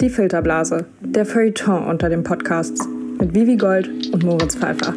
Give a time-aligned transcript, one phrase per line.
[0.00, 2.86] Die Filterblase, der Feuilleton unter den Podcasts
[3.18, 4.92] mit Vivi Gold und Moritz Pfeiffer.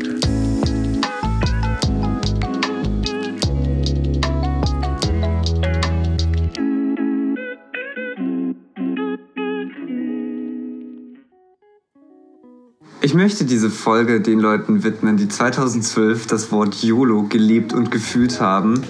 [13.02, 18.42] Ich möchte diese Folge den Leuten widmen, die 2012 das Wort YOLO gelebt und gefühlt
[18.42, 18.84] haben.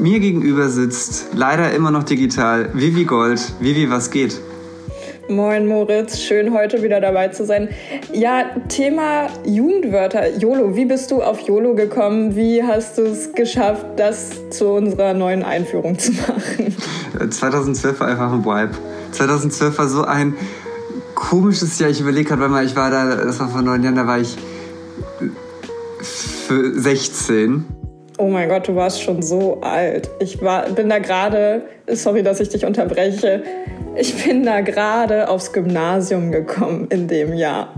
[0.00, 3.40] Mir gegenüber sitzt leider immer noch digital Vivi Gold.
[3.60, 4.40] Vivi, was geht?
[5.28, 7.68] Moin Moritz, schön heute wieder dabei zu sein.
[8.14, 10.38] Ja, Thema Jugendwörter.
[10.38, 12.34] YOLO, wie bist du auf YOLO gekommen?
[12.34, 16.74] Wie hast du es geschafft, das zu unserer neuen Einführung zu machen?
[17.30, 18.72] 2012 war einfach ein Vibe.
[19.12, 20.34] 2012 war so ein
[21.14, 21.90] komisches Jahr.
[21.90, 24.34] Ich überlege gerade, weil ich war da, das war vor neun Jahren, da war ich
[26.48, 27.66] 16.
[28.16, 30.10] Oh mein Gott, du warst schon so alt.
[30.20, 33.42] Ich war, bin da gerade, sorry, dass ich dich unterbreche,
[33.98, 37.74] ich bin da gerade aufs Gymnasium gekommen in dem Jahr.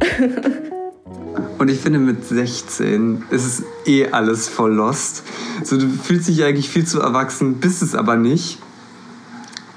[1.58, 5.22] Und ich finde, mit 16 ist es eh alles voll lost.
[5.62, 8.58] So, du fühlst dich eigentlich viel zu erwachsen, bist es aber nicht.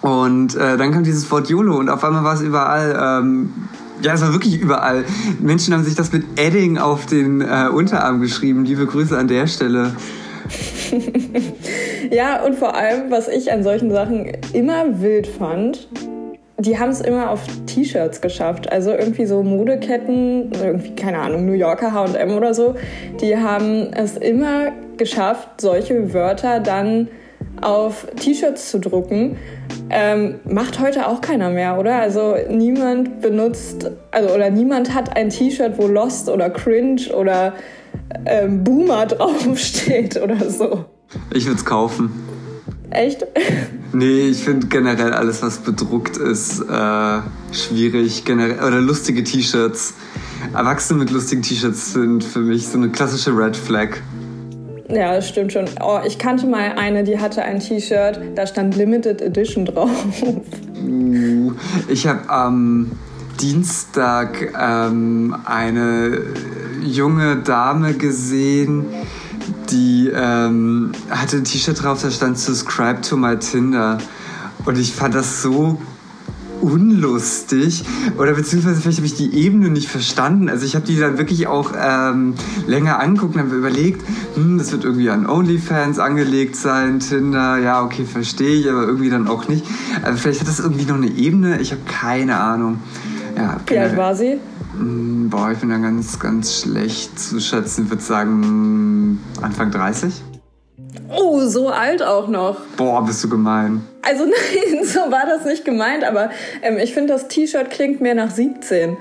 [0.02, 3.22] Und äh, dann kam dieses Wort YOLO und auf einmal war es überall.
[3.22, 3.54] Ähm,
[4.02, 5.06] ja, es war wirklich überall.
[5.40, 8.66] Menschen haben sich das mit Edding auf den äh, Unterarm geschrieben.
[8.66, 9.96] Liebe Grüße an der Stelle.
[12.12, 15.88] ja, und vor allem, was ich an solchen Sachen immer wild fand,
[16.66, 18.72] die haben es immer auf T-Shirts geschafft.
[18.72, 22.76] Also irgendwie so Modeketten, irgendwie, keine Ahnung, New Yorker HM oder so,
[23.22, 27.10] die haben es immer geschafft, solche Wörter dann
[27.62, 29.38] auf T-Shirts zu drucken.
[29.90, 31.96] Ähm, macht heute auch keiner mehr, oder?
[32.00, 37.54] Also niemand benutzt, also oder niemand hat ein T-Shirt, wo Lost oder Cringe oder
[38.26, 40.86] ähm, Boomer draufsteht oder so.
[41.34, 42.33] Ich würde es kaufen.
[42.94, 43.26] Echt?
[43.96, 47.20] Nee, ich finde generell alles, was bedruckt ist, äh,
[47.52, 48.26] schwierig.
[48.26, 49.94] Generell, oder lustige T-Shirts.
[50.52, 53.98] Erwachsene mit lustigen T-Shirts sind für mich so eine klassische Red Flag.
[54.90, 55.66] Ja, das stimmt schon.
[55.80, 59.92] Oh, ich kannte mal eine, die hatte ein T-Shirt, da stand Limited Edition drauf.
[60.84, 61.54] Uh,
[61.88, 62.94] ich habe am
[63.40, 66.20] Dienstag ähm, eine
[66.84, 68.86] junge Dame gesehen,
[69.70, 73.98] die ähm, hatte ein T-Shirt drauf, da stand Subscribe to my Tinder.
[74.66, 75.80] Und ich fand das so
[76.64, 77.84] unlustig
[78.18, 80.50] oder beziehungsweise vielleicht habe ich die Ebene nicht verstanden.
[80.50, 82.36] Also ich habe die dann wirklich auch ähm,
[82.68, 84.02] länger angeguckt und habe überlegt,
[84.36, 89.10] hm, das wird irgendwie an OnlyFans angelegt sein, Tinder, ja okay, verstehe ich, aber irgendwie
[89.10, 89.66] dann auch nicht.
[90.04, 92.80] Also vielleicht hat das irgendwie noch eine Ebene, ich habe keine Ahnung.
[93.36, 94.40] Ja, Wie alt war sie?
[94.78, 97.86] Hm, boah, ich bin da ganz, ganz schlecht zu schätzen.
[97.86, 100.14] Ich würde sagen Anfang 30.
[101.10, 102.58] Oh, so alt auch noch.
[102.78, 103.82] Boah, bist du gemein.
[104.02, 106.30] Also nein, so war das nicht gemeint, aber
[106.62, 108.98] ähm, ich finde, das T-Shirt klingt mehr nach 17.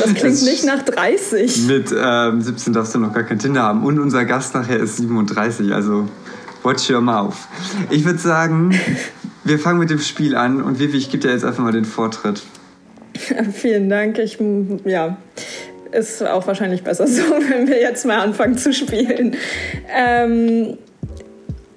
[0.00, 1.66] Das klingt nicht nach 30.
[1.66, 3.84] Mit ähm, 17 darfst du noch gar kein Tinder haben.
[3.84, 6.08] Und unser Gast nachher ist 37, also
[6.62, 7.36] watch your mouth.
[7.90, 8.74] Ich würde sagen,
[9.44, 11.84] wir fangen mit dem Spiel an und Vivi, ich gebe dir jetzt einfach mal den
[11.84, 12.42] Vortritt.
[13.52, 14.18] Vielen Dank.
[14.18, 14.38] Ich,
[14.84, 15.16] ja,
[15.92, 19.36] ist auch wahrscheinlich besser so, wenn wir jetzt mal anfangen zu spielen.
[19.94, 20.78] Ähm,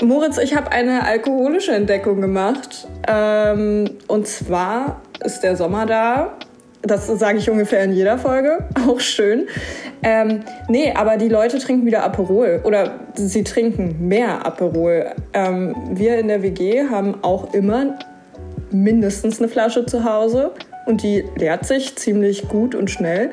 [0.02, 2.88] Moritz, ich habe eine alkoholische Entdeckung gemacht.
[3.08, 6.38] Ähm, und zwar ist der Sommer da.
[6.84, 8.60] Das sage ich ungefähr in jeder Folge.
[8.88, 9.48] Auch schön.
[10.04, 12.62] Ähm, nee, aber die Leute trinken wieder Aperol.
[12.64, 15.08] Oder sie trinken mehr Aperol.
[15.34, 17.98] Ähm, wir in der WG haben auch immer
[18.72, 20.52] mindestens eine Flasche zu Hause.
[20.88, 23.32] Und die leert sich ziemlich gut und schnell.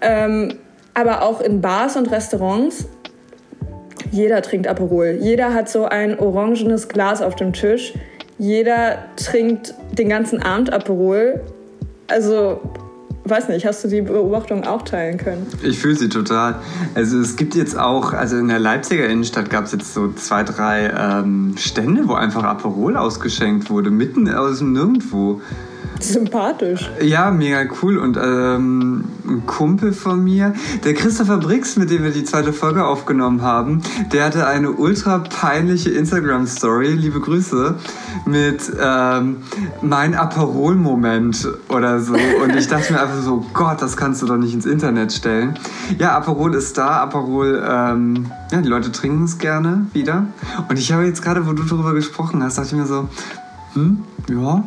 [0.00, 0.54] Ähm,
[0.92, 2.86] aber auch in Bars und Restaurants
[4.10, 5.18] jeder trinkt Aperol.
[5.20, 7.94] Jeder hat so ein orangenes Glas auf dem Tisch.
[8.38, 11.40] Jeder trinkt den ganzen Abend Aperol.
[12.08, 12.60] Also,
[13.24, 15.46] weiß nicht, hast du die Beobachtung auch teilen können?
[15.62, 16.56] Ich fühle sie total.
[16.94, 20.42] Also es gibt jetzt auch, also in der Leipziger Innenstadt gab es jetzt so zwei,
[20.42, 25.40] drei ähm, Stände, wo einfach Aperol ausgeschenkt wurde, mitten aus dem Nirgendwo.
[26.04, 26.90] Sympathisch.
[27.02, 27.98] Ja, mega cool.
[27.98, 30.54] Und ähm, ein Kumpel von mir,
[30.84, 33.82] der Christopher Brix, mit dem wir die zweite Folge aufgenommen haben,
[34.12, 37.74] der hatte eine ultra peinliche Instagram-Story, liebe Grüße,
[38.24, 39.36] mit ähm,
[39.82, 42.14] mein Aperol-Moment oder so.
[42.14, 45.58] Und ich dachte mir einfach so, Gott, das kannst du doch nicht ins Internet stellen.
[45.98, 47.02] Ja, Aperol ist da.
[47.02, 50.26] Aperol, ähm, ja, die Leute trinken es gerne wieder.
[50.68, 53.08] Und ich habe jetzt gerade, wo du darüber gesprochen hast, dachte ich mir so,
[53.74, 54.64] hm, ja,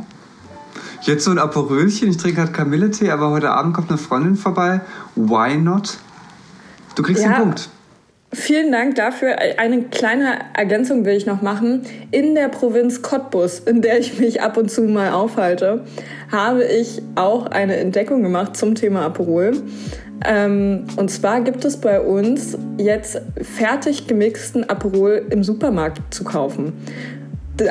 [1.03, 4.79] Jetzt so ein Aperölchen, ich trinke halt Kamilletee, aber heute Abend kommt eine Freundin vorbei.
[5.15, 5.97] Why not?
[6.95, 7.33] Du kriegst ja.
[7.33, 7.69] den Punkt.
[8.31, 9.35] Vielen Dank dafür.
[9.57, 11.81] Eine kleine Ergänzung will ich noch machen.
[12.11, 15.83] In der Provinz Cottbus, in der ich mich ab und zu mal aufhalte,
[16.31, 19.61] habe ich auch eine Entdeckung gemacht zum Thema Aperol.
[20.25, 26.73] Ähm, und zwar gibt es bei uns jetzt fertig gemixten Aperol im Supermarkt zu kaufen.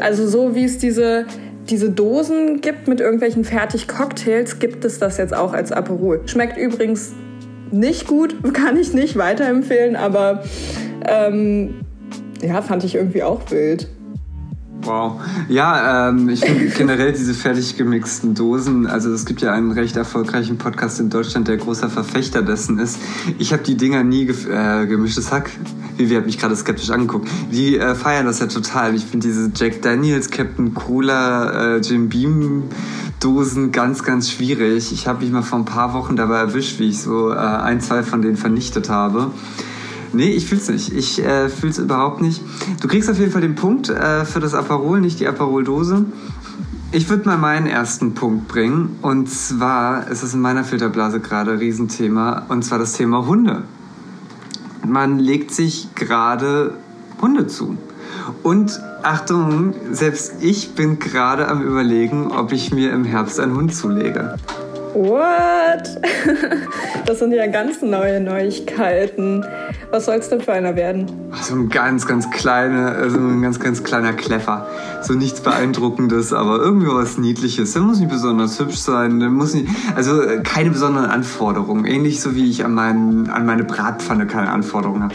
[0.01, 1.27] Also so wie es diese,
[1.73, 6.21] diese Dosen gibt mit irgendwelchen Fertig-Cocktails, gibt es das jetzt auch als Aperol.
[6.27, 7.13] Schmeckt übrigens
[7.71, 10.45] nicht gut, kann ich nicht weiterempfehlen, aber
[11.09, 11.81] ähm,
[12.43, 13.89] ja, fand ich irgendwie auch wild.
[14.85, 15.21] Wow.
[15.49, 19.97] Ja, ähm, ich finde generell diese fertig gemixten Dosen, also es gibt ja einen recht
[19.97, 22.99] erfolgreichen Podcast in Deutschland, der großer Verfechter dessen ist.
[23.39, 25.51] Ich habe die Dinger nie ge äh, gemischtes Hack.
[25.97, 27.29] Vivi hat mich gerade skeptisch angeguckt.
[27.53, 28.95] Die äh, feiern das ja total.
[28.97, 32.65] Ich finde diese Jack Daniels, Captain Cola, äh, Jim Beam
[33.21, 34.93] Dosen ganz, ganz schwierig.
[34.93, 37.81] Ich habe mich mal vor ein paar Wochen dabei erwischt, wie ich so äh, ein,
[37.81, 39.31] zwei von denen vernichtet habe.
[40.13, 40.93] Nee, ich fühl's nicht.
[40.93, 42.43] Ich äh, fühl's überhaupt nicht.
[42.81, 46.05] Du kriegst auf jeden Fall den Punkt äh, für das Aperol, nicht die Aperol-Dose.
[46.95, 48.99] Ich würde mal meinen ersten Punkt bringen.
[49.01, 52.45] Und zwar ist es in meiner Filterblase gerade ein Riesenthema.
[52.49, 53.63] Und zwar das Thema Hunde.
[54.87, 56.75] Man legt sich gerade
[57.21, 57.79] Hunde zu.
[58.43, 63.75] Und Achtung, selbst ich bin gerade am Überlegen, ob ich mir im Herbst einen Hund
[63.75, 64.37] zulege.
[64.95, 66.01] What?
[67.05, 69.45] Das sind ja ganz neue Neuigkeiten.
[69.91, 71.11] Was soll es denn für einer werden?
[71.43, 74.69] So ein ganz, ganz kleiner, also ein ganz, ganz kleiner Kleffer.
[75.03, 77.73] So nichts Beeindruckendes, aber irgendwie was Niedliches.
[77.73, 79.19] Der muss nicht besonders hübsch sein.
[79.19, 79.67] Der muss nicht,
[79.97, 81.85] also äh, keine besonderen Anforderungen.
[81.87, 85.15] Ähnlich so wie ich an, mein, an meine Bratpfanne keine Anforderungen habe.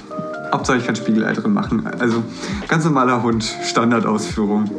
[0.52, 1.88] Hauptsache ich kann Spiegelei drin machen.
[2.00, 2.24] Also
[2.68, 4.70] ganz normaler Hund, Standardausführung.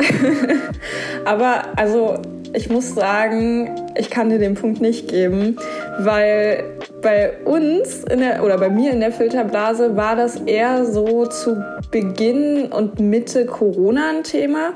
[1.24, 2.18] aber also
[2.52, 5.56] ich muss sagen, ich kann dir den Punkt nicht geben,
[5.98, 6.64] weil
[7.00, 12.66] bei uns der, oder bei mir in der Filterblase war das eher so zu Beginn
[12.66, 14.74] und Mitte Corona ein Thema.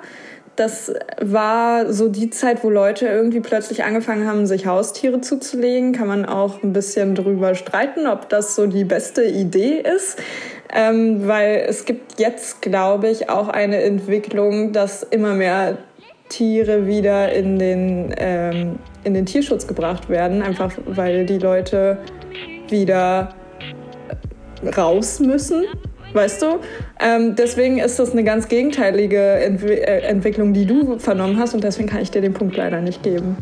[0.57, 5.93] Das war so die Zeit, wo Leute irgendwie plötzlich angefangen haben, sich Haustiere zuzulegen.
[5.93, 10.17] Kann man auch ein bisschen drüber streiten, ob das so die beste Idee ist.
[10.75, 15.79] Ähm, weil es gibt jetzt, glaube ich, auch eine Entwicklung, dass immer mehr
[16.29, 21.99] Tiere wieder in den, ähm, in den Tierschutz gebracht werden, einfach weil die Leute
[22.69, 23.35] wieder
[24.77, 25.65] raus müssen.
[26.13, 26.61] Weißt du?
[27.01, 31.65] Ähm, deswegen ist das eine ganz gegenteilige Entwi äh, Entwicklung, die du vernommen hast und
[31.65, 33.37] deswegen kann ich dir den Punkt leider nicht geben.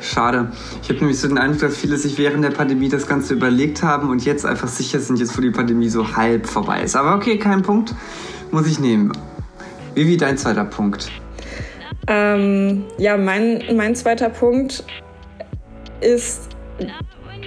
[0.00, 0.52] Schade.
[0.82, 3.82] Ich habe nämlich so den Eindruck, dass viele sich während der Pandemie das Ganze überlegt
[3.82, 6.96] haben und jetzt einfach sicher sind, jetzt wo die Pandemie so halb vorbei ist.
[6.96, 7.94] Aber okay, kein Punkt.
[8.50, 9.12] Muss ich nehmen.
[9.94, 11.10] Wie dein zweiter Punkt?
[12.06, 14.84] Ähm, ja, mein, mein zweiter Punkt
[16.00, 16.50] ist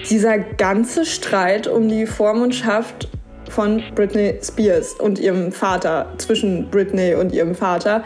[0.10, 3.08] dieser ganze Streit um die Vormundschaft
[3.50, 8.04] von Britney Spears und ihrem Vater, zwischen Britney und ihrem Vater.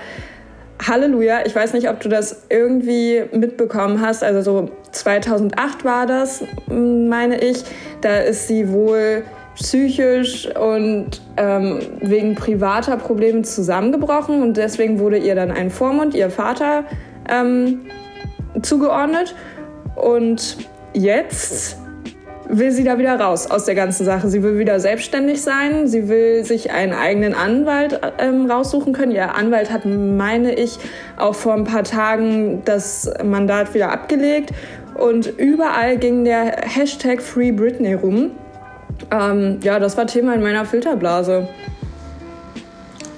[0.88, 4.24] Halleluja, ich weiß nicht, ob du das irgendwie mitbekommen hast.
[4.24, 7.63] Also so 2008 war das, meine ich.
[8.01, 9.24] Da ist sie wohl
[9.56, 16.31] psychisch und ähm, wegen privater Probleme zusammengebrochen und deswegen wurde ihr dann ein Vormund, ihr
[16.31, 16.86] Vater,
[17.29, 17.81] ähm,
[18.62, 19.36] zugeordnet.
[19.95, 20.57] Und
[20.94, 21.77] jetzt
[22.57, 24.29] will sie da wieder raus aus der ganzen Sache.
[24.29, 25.88] Sie will wieder selbstständig sein.
[25.88, 29.11] Sie will sich einen eigenen Anwalt ähm, raussuchen können.
[29.11, 30.79] Ihr Anwalt hat, meine ich,
[31.17, 34.51] auch vor ein paar Tagen das Mandat wieder abgelegt.
[34.95, 38.31] Und überall ging der Hashtag Free Britney rum.
[39.12, 41.48] Ähm, ja, das war Thema in meiner Filterblase.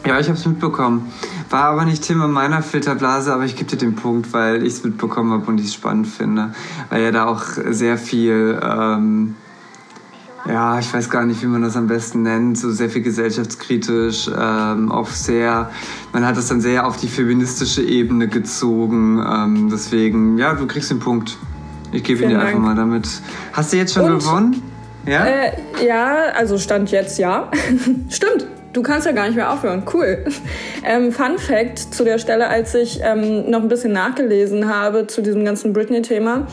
[0.06, 1.12] Ja, ich habe es mitbekommen.
[1.56, 4.84] War aber nicht Thema meiner Filterblase, aber ich gebe dir den Punkt, weil ich es
[4.84, 6.54] mitbekommen habe und ich es spannend finde.
[6.90, 9.36] Weil ja da auch sehr viel, ähm,
[10.46, 14.30] ja, ich weiß gar nicht, wie man das am besten nennt, so sehr viel gesellschaftskritisch,
[14.38, 15.72] ähm, auch sehr,
[16.12, 19.26] man hat das dann sehr auf die feministische Ebene gezogen.
[19.26, 21.38] Ähm, deswegen, ja, du kriegst den Punkt.
[21.94, 22.50] Ich gebe ihn dir Dank.
[22.50, 23.08] einfach mal damit.
[23.54, 24.20] Hast du jetzt schon und?
[24.20, 24.62] gewonnen?
[25.06, 25.24] Ja?
[25.24, 25.54] Äh,
[25.88, 27.50] ja, also Stand jetzt ja.
[28.10, 28.46] Stimmt.
[28.76, 29.84] Du kannst ja gar nicht mehr aufhören.
[29.92, 30.26] Cool.
[30.88, 35.24] Ähm, Fun Fact zu der Stelle, als ich ähm, noch ein bisschen nachgelesen habe zu
[35.24, 36.46] diesem ganzen Britney-Thema,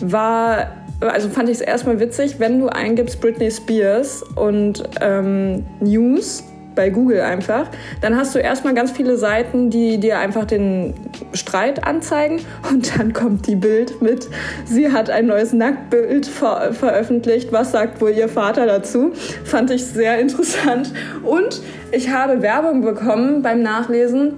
[0.00, 0.68] war,
[1.00, 6.90] also fand ich es erstmal witzig, wenn du eingibst Britney Spears und ähm, News, bei
[6.90, 7.68] Google einfach,
[8.00, 10.94] dann hast du erstmal ganz viele Seiten, die dir einfach den
[11.32, 12.40] Streit anzeigen
[12.70, 14.28] und dann kommt die Bild mit,
[14.64, 19.12] sie hat ein neues Nacktbild ver veröffentlicht, was sagt wohl ihr Vater dazu?
[19.44, 21.60] Fand ich sehr interessant und
[21.92, 24.34] ich habe Werbung bekommen beim Nachlesen,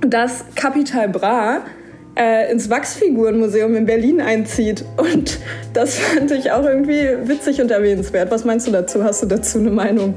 [0.00, 1.62] dass Capital Bra
[2.18, 4.84] äh, ins Wachsfigurenmuseum in Berlin einzieht.
[4.96, 5.38] Und
[5.72, 8.30] das fand ich auch irgendwie witzig und erwähnenswert.
[8.30, 9.04] Was meinst du dazu?
[9.04, 10.14] Hast du dazu eine Meinung?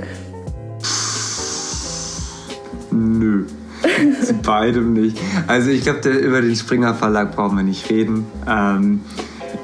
[4.25, 5.19] Zu beidem nicht.
[5.47, 8.25] Also ich glaube, über den Springer Verlag brauchen wir nicht reden.
[8.47, 9.01] Ähm,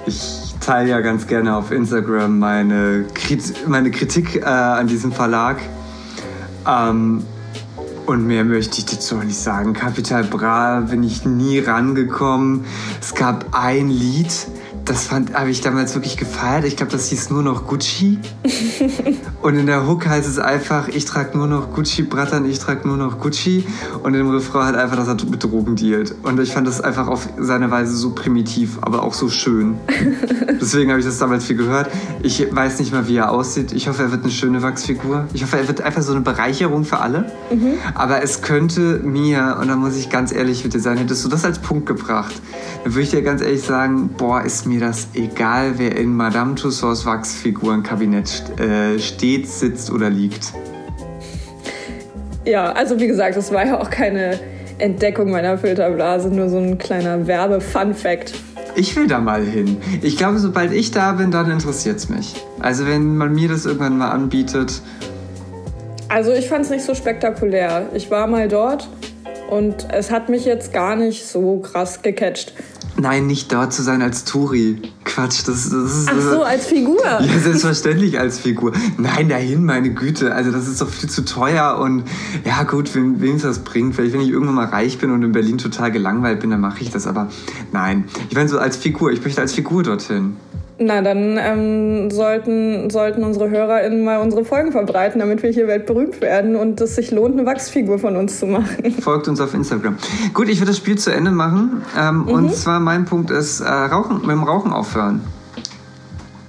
[0.05, 5.57] ich teile ja ganz gerne auf Instagram meine, Krit meine Kritik äh, an diesem Verlag.
[6.67, 7.23] Ähm,
[8.05, 9.73] und mehr möchte ich dazu auch nicht sagen.
[9.73, 12.63] Capital Bra bin ich nie rangekommen.
[13.01, 14.47] Es gab ein Lied,
[14.87, 16.63] das habe ich damals wirklich gefeiert.
[16.63, 18.19] Ich glaube, das hieß nur noch Gucci.
[19.41, 22.87] und in der Hook heißt es einfach, ich trage nur noch Gucci, Brattern, ich trage
[22.87, 23.65] nur noch Gucci.
[24.03, 26.15] Und im Refrain halt einfach, dass er mit Drogen dealt.
[26.23, 29.77] Und ich fand das einfach auf seine Weise so primitiv, aber auch so schön.
[30.61, 31.89] Deswegen habe ich das damals viel gehört.
[32.23, 33.73] Ich weiß nicht mal, wie er aussieht.
[33.73, 35.27] Ich hoffe, er wird eine schöne Wachsfigur.
[35.33, 37.31] Ich hoffe, er wird einfach so eine Bereicherung für alle.
[37.51, 37.73] Mhm.
[37.93, 41.29] Aber es könnte mir, und da muss ich ganz ehrlich mit dir sein, hättest du
[41.29, 42.35] das als Punkt gebracht,
[42.83, 46.55] dann würde ich dir ganz ehrlich sagen, boah, ist mir das egal, wer in Madame
[46.55, 50.53] Tussauds Wachsfigurenkabinett äh, steht, sitzt oder liegt.
[52.45, 54.39] Ja, also wie gesagt, das war ja auch keine
[54.77, 58.33] Entdeckung meiner Filterblase, nur so ein kleiner Werbe-Fun-Fact.
[58.75, 59.77] Ich will da mal hin.
[60.01, 62.35] Ich glaube, sobald ich da bin, dann interessiert es mich.
[62.59, 64.81] Also wenn man mir das irgendwann mal anbietet.
[66.09, 67.89] Also ich fand es nicht so spektakulär.
[67.93, 68.87] Ich war mal dort
[69.49, 72.53] und es hat mich jetzt gar nicht so krass gecatcht.
[72.99, 74.81] Nein, nicht dort zu sein als Turi.
[75.03, 76.09] Quatsch, das, das ist.
[76.09, 77.03] Ach so, als Figur.
[77.03, 78.71] Ja, selbstverständlich als Figur.
[78.97, 80.33] Nein, dahin, meine Güte.
[80.33, 82.03] Also, das ist doch viel zu teuer und
[82.43, 83.95] ja, gut, wem, wem es das bringt.
[83.95, 86.81] Vielleicht, wenn ich irgendwann mal reich bin und in Berlin total gelangweilt bin, dann mache
[86.81, 87.05] ich das.
[87.05, 87.29] Aber
[87.71, 89.11] nein, ich meine, so als Figur.
[89.11, 90.35] Ich möchte als Figur dorthin.
[90.79, 96.21] Na, dann ähm, sollten, sollten unsere HörerInnen mal unsere Folgen verbreiten, damit wir hier weltberühmt
[96.21, 98.91] werden und es sich lohnt, eine Wachsfigur von uns zu machen.
[99.01, 99.97] Folgt uns auf Instagram.
[100.35, 101.81] Gut, ich würde das Spiel zu Ende machen.
[101.97, 102.27] Ähm, mhm.
[102.27, 105.21] Und zwar mein Punkt ist, äh, Rauchen, mit dem Rauchen aufhören.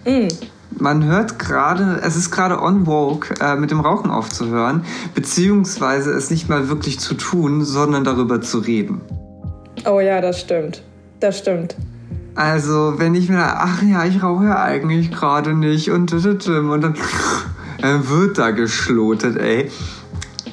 [0.07, 0.29] Mhm.
[0.79, 6.31] Man hört gerade, es ist gerade on woke, äh, mit dem Rauchen aufzuhören, beziehungsweise es
[6.31, 9.01] nicht mal wirklich zu tun, sondern darüber zu reden.
[9.87, 10.83] Oh ja, das stimmt.
[11.19, 11.77] Das stimmt.
[12.39, 16.95] Also, wenn ich mir, ach ja, ich rauche ja eigentlich gerade nicht und, und dann
[17.83, 19.69] äh, wird da geschlotet, ey.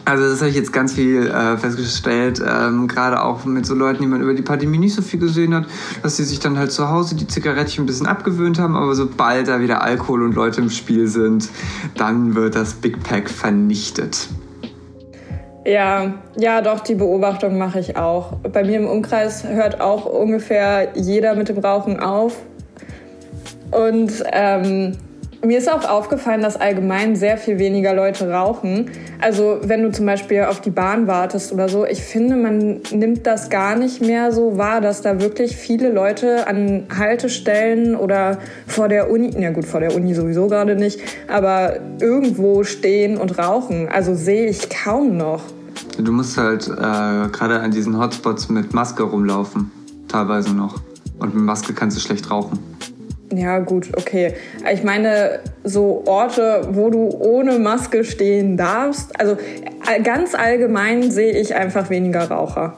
[0.03, 4.01] Also das habe ich jetzt ganz viel äh, festgestellt, ähm, gerade auch mit so Leuten,
[4.01, 5.67] die man über die Pandemie nicht so viel gesehen hat,
[6.01, 9.47] dass sie sich dann halt zu Hause die Zigarettchen ein bisschen abgewöhnt haben, aber sobald
[9.47, 11.49] da wieder Alkohol und Leute im Spiel sind,
[11.97, 14.27] dann wird das Big Pack vernichtet.
[15.65, 18.33] Ja, ja, doch, die Beobachtung mache ich auch.
[18.53, 22.37] Bei mir im Umkreis hört auch ungefähr jeder mit dem Rauchen auf.
[23.71, 24.95] Und ähm,
[25.45, 28.89] mir ist auch aufgefallen, dass allgemein sehr viel weniger Leute rauchen.
[29.21, 33.25] Also wenn du zum Beispiel auf die Bahn wartest oder so, ich finde, man nimmt
[33.27, 38.37] das gar nicht mehr so wahr, dass da wirklich viele Leute an Haltestellen oder
[38.67, 43.37] vor der Uni, ja gut, vor der Uni sowieso gerade nicht, aber irgendwo stehen und
[43.37, 43.89] rauchen.
[43.89, 45.43] Also sehe ich kaum noch.
[45.97, 49.71] Du musst halt äh, gerade an diesen Hotspots mit Maske rumlaufen,
[50.07, 50.81] teilweise noch.
[51.19, 52.59] Und mit Maske kannst du schlecht rauchen.
[53.33, 54.33] Ja, gut, okay.
[54.71, 59.19] Ich meine, so Orte, wo du ohne Maske stehen darfst.
[59.19, 59.37] Also
[60.03, 62.75] ganz allgemein sehe ich einfach weniger Raucher.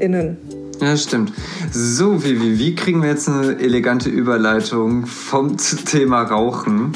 [0.00, 0.36] Innen.
[0.80, 1.32] Ja, stimmt.
[1.72, 5.56] So, Vivi, wie kriegen wir jetzt eine elegante Überleitung vom
[5.86, 6.92] Thema Rauchen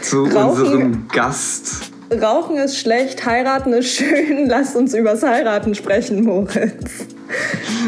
[0.00, 1.92] zu Rauchen, unserem Gast?
[2.12, 4.46] Rauchen ist schlecht, heiraten ist schön.
[4.48, 7.06] Lass uns übers Heiraten sprechen, Moritz.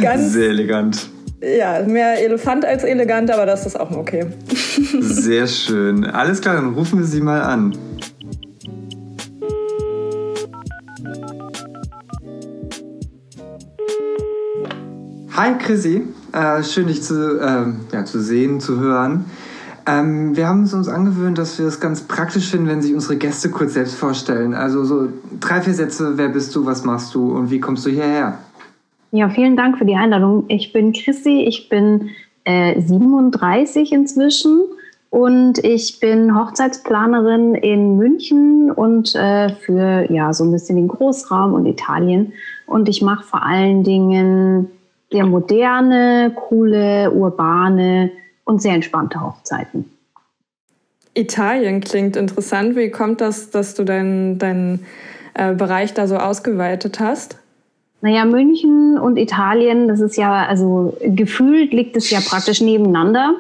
[0.01, 1.09] Ganz, Sehr elegant.
[1.43, 4.27] Ja, mehr Elefant als elegant, aber das ist auch okay.
[5.01, 6.05] Sehr schön.
[6.05, 7.77] Alles klar, dann rufen wir sie mal an.
[15.35, 19.25] Hi Chrissy, äh, schön dich zu, äh, ja, zu sehen, zu hören.
[19.85, 23.17] Ähm, wir haben es uns angewöhnt, dass wir es ganz praktisch finden, wenn sich unsere
[23.17, 24.55] Gäste kurz selbst vorstellen.
[24.55, 25.09] Also so
[25.41, 28.39] drei, vier Sätze, wer bist du, was machst du und wie kommst du hierher?
[29.15, 30.47] Ja, vielen Dank für die Einladung.
[30.49, 32.11] Ich bin Chrissy, ich bin
[32.45, 34.63] äh, 37 inzwischen
[35.11, 41.53] und ich bin Hochzeitsplanerin in München und äh, für ja so ein bisschen den Großraum
[41.53, 42.33] und Italien.
[42.67, 44.71] Und ich mache vor allen Dingen
[45.11, 48.11] sehr moderne, coole, urbane
[48.45, 49.85] und sehr entspannte Hochzeiten.
[51.13, 52.77] Italien klingt interessant.
[52.77, 54.87] Wie kommt das, dass du deinen dein,
[55.35, 57.42] äh, Bereich da so ausgeweitet hast?
[58.03, 63.37] Naja, München und Italien, das ist ja, also gefühlt liegt es ja praktisch nebeneinander.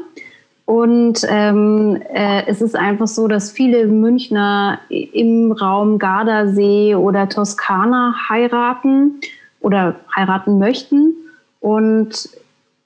[0.66, 8.14] Und ähm, äh, es ist einfach so, dass viele Münchner im Raum Gardasee oder Toskana
[8.28, 9.20] heiraten
[9.60, 11.14] oder heiraten möchten.
[11.58, 12.28] Und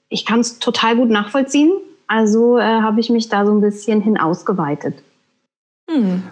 [0.09, 1.71] ich kann es total gut nachvollziehen.
[2.07, 4.95] Also äh, habe ich mich da so ein bisschen hin ausgeweitet.
[5.87, 6.23] Hm.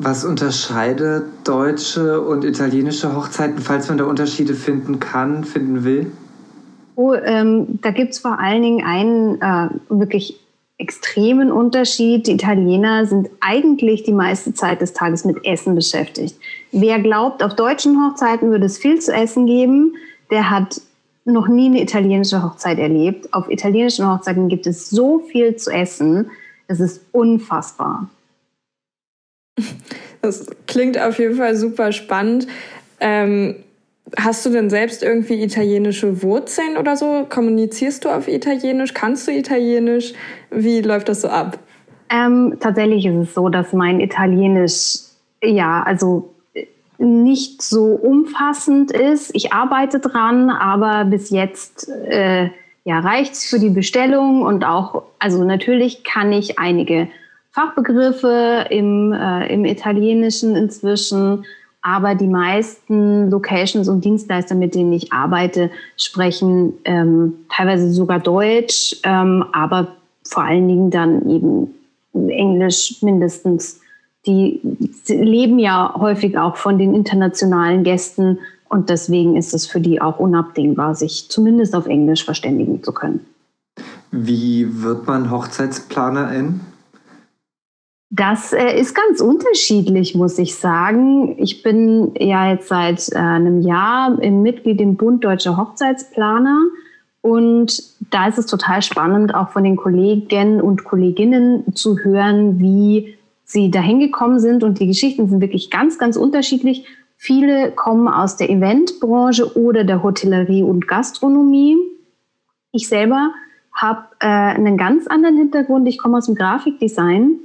[0.00, 6.12] Was unterscheidet deutsche und italienische Hochzeiten, falls man da Unterschiede finden kann, finden will?
[6.94, 10.38] Oh, ähm, da gibt es vor allen Dingen einen äh, wirklich
[10.78, 12.28] extremen Unterschied.
[12.28, 16.36] Die Italiener sind eigentlich die meiste Zeit des Tages mit Essen beschäftigt.
[16.70, 19.94] Wer glaubt, auf deutschen Hochzeiten würde es viel zu essen geben,
[20.30, 20.80] der hat
[21.24, 23.34] noch nie eine italienische Hochzeit erlebt.
[23.34, 26.30] Auf italienischen Hochzeiten gibt es so viel zu essen,
[26.68, 28.08] es ist unfassbar.
[30.20, 32.48] Das klingt auf jeden Fall super spannend.
[32.98, 33.54] Ähm,
[34.16, 37.24] hast du denn selbst irgendwie italienische Wurzeln oder so?
[37.28, 38.94] Kommunizierst du auf Italienisch?
[38.94, 40.14] Kannst du Italienisch?
[40.50, 41.60] Wie läuft das so ab?
[42.10, 44.98] Ähm, tatsächlich ist es so, dass mein Italienisch,
[45.40, 46.34] ja, also
[46.98, 49.30] nicht so umfassend ist.
[49.34, 52.50] Ich arbeite dran, aber bis jetzt äh,
[52.84, 57.08] ja, reicht es für die Bestellung und auch, also natürlich kann ich einige
[57.50, 61.44] Fachbegriffe im, äh, im Italienischen inzwischen,
[61.82, 68.96] aber die meisten Locations und Dienstleister, mit denen ich arbeite, sprechen ähm, teilweise sogar Deutsch,
[69.04, 71.74] ähm, aber vor allen Dingen dann eben
[72.12, 73.80] Englisch mindestens.
[74.26, 74.60] Die
[75.06, 78.38] leben ja häufig auch von den internationalen Gästen
[78.68, 83.24] und deswegen ist es für die auch unabdingbar, sich zumindest auf Englisch verständigen zu können.
[84.10, 86.60] Wie wird man Hochzeitsplanerin?
[88.10, 91.36] Das äh, ist ganz unterschiedlich, muss ich sagen.
[91.38, 96.58] Ich bin ja jetzt seit äh, einem Jahr im Mitglied im Bund Deutscher Hochzeitsplaner.
[97.20, 103.18] Und da ist es total spannend, auch von den Kollegen und Kolleginnen zu hören, wie
[103.44, 104.64] sie dahin gekommen sind.
[104.64, 106.86] Und die Geschichten sind wirklich ganz, ganz unterschiedlich.
[107.18, 111.76] Viele kommen aus der Eventbranche oder der Hotellerie und Gastronomie.
[112.72, 113.32] Ich selber
[113.74, 115.86] habe äh, einen ganz anderen Hintergrund.
[115.88, 117.40] Ich komme aus dem Grafikdesign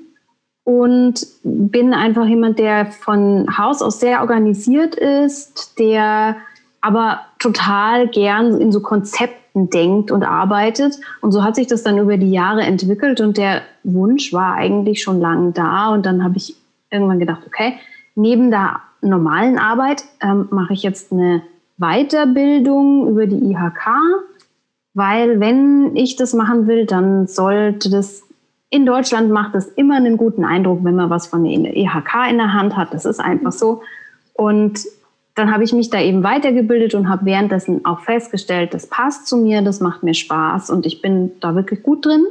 [0.63, 6.38] und bin einfach jemand, der von Haus aus sehr organisiert ist, der
[6.82, 11.00] aber total gern in so Konzepten denkt und arbeitet.
[11.22, 15.03] Und so hat sich das dann über die Jahre entwickelt und der Wunsch war eigentlich
[15.03, 15.93] schon lange da.
[15.93, 16.55] Und dann habe ich
[16.90, 17.74] irgendwann gedacht, okay,
[18.16, 21.42] neben der normalen Arbeit ähm, mache ich jetzt eine
[21.77, 23.90] Weiterbildung über die IHK,
[24.94, 28.24] weil wenn ich das machen will, dann sollte das
[28.74, 32.38] in Deutschland macht es immer einen guten Eindruck, wenn man was von der IHK in
[32.40, 32.92] der Hand hat.
[32.92, 33.83] Das ist einfach so.
[34.33, 34.79] Und
[35.36, 39.38] dann habe ich mich da eben weitergebildet und habe währenddessen auch festgestellt, das passt zu
[39.38, 42.25] mir, das macht mir Spaß und ich bin da wirklich gut drin.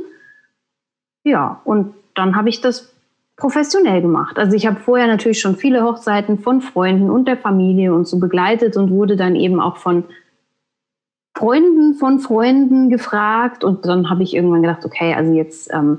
[1.22, 2.92] Ja, und dann habe ich das
[3.36, 4.36] professionell gemacht.
[4.36, 8.18] Also ich habe vorher natürlich schon viele Hochzeiten von Freunden und der Familie und so
[8.18, 10.02] begleitet und wurde dann eben auch von
[11.36, 15.98] Freunden von Freunden gefragt und dann habe ich irgendwann gedacht, okay, also jetzt ähm,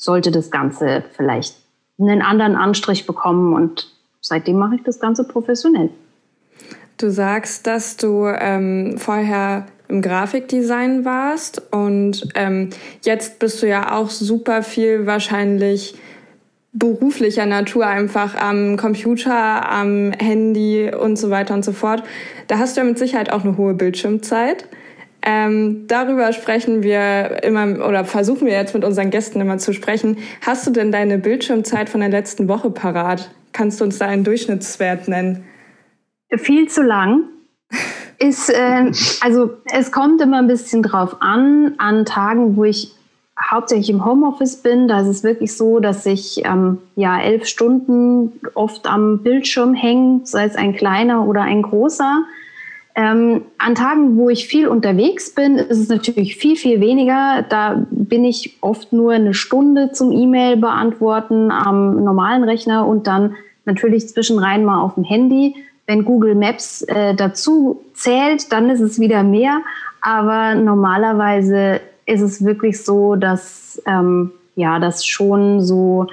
[0.00, 1.56] sollte das Ganze vielleicht
[2.00, 5.90] einen anderen Anstrich bekommen und seitdem mache ich das Ganze professionell.
[6.96, 12.70] Du sagst, dass du ähm, vorher im Grafikdesign warst und ähm,
[13.02, 15.96] jetzt bist du ja auch super viel wahrscheinlich
[16.72, 22.04] beruflicher Natur einfach am Computer, am Handy und so weiter und so fort.
[22.46, 24.66] Da hast du ja mit Sicherheit auch eine hohe Bildschirmzeit.
[25.22, 30.18] Ähm, darüber sprechen wir immer oder versuchen wir jetzt mit unseren Gästen immer zu sprechen.
[30.40, 33.30] Hast du denn deine Bildschirmzeit von der letzten Woche parat?
[33.52, 35.44] Kannst du uns da einen Durchschnittswert nennen?
[36.36, 37.24] Viel zu lang.
[38.18, 42.94] Ist, äh, also es kommt immer ein bisschen drauf an, an Tagen, wo ich
[43.48, 48.40] hauptsächlich im Homeoffice bin, da ist es wirklich so, dass ich ähm, ja elf Stunden
[48.54, 52.24] oft am Bildschirm hänge, sei es ein kleiner oder ein großer.
[52.96, 57.44] Ähm, an Tagen, wo ich viel unterwegs bin, ist es natürlich viel, viel weniger.
[57.48, 63.36] Da bin ich oft nur eine Stunde zum E-Mail beantworten am normalen Rechner und dann
[63.64, 65.54] natürlich zwischenrein mal auf dem Handy.
[65.86, 69.60] Wenn Google Maps äh, dazu zählt, dann ist es wieder mehr.
[70.00, 76.08] Aber normalerweise ist es wirklich so, dass ähm, ja, das schon so,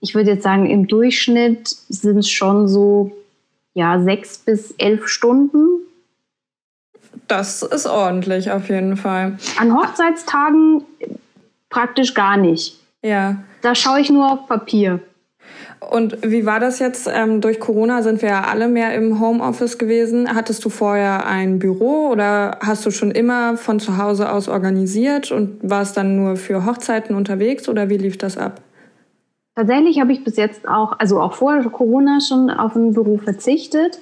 [0.00, 3.12] ich würde jetzt sagen, im Durchschnitt sind es schon so
[3.72, 5.77] ja, sechs bis elf Stunden
[7.28, 9.38] das ist ordentlich auf jeden Fall.
[9.58, 10.82] An Hochzeitstagen
[11.70, 12.78] praktisch gar nicht.
[13.02, 13.36] Ja.
[13.62, 15.00] Da schaue ich nur auf Papier.
[15.80, 17.08] Und wie war das jetzt?
[17.12, 20.34] Ähm, durch Corona sind wir ja alle mehr im Homeoffice gewesen.
[20.34, 25.30] Hattest du vorher ein Büro oder hast du schon immer von zu Hause aus organisiert
[25.30, 28.60] und warst dann nur für Hochzeiten unterwegs oder wie lief das ab?
[29.54, 33.98] Tatsächlich habe ich bis jetzt auch, also auch vor Corona schon auf ein Büro verzichtet.